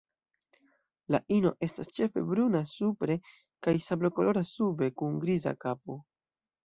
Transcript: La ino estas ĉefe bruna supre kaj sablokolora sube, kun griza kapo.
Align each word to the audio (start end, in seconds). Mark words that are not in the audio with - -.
La 1.15 1.19
ino 1.35 1.51
estas 1.67 1.91
ĉefe 1.97 2.23
bruna 2.31 2.63
supre 2.71 3.17
kaj 3.67 3.75
sablokolora 3.89 4.45
sube, 4.53 4.93
kun 5.03 5.21
griza 5.27 5.55
kapo. 5.67 5.99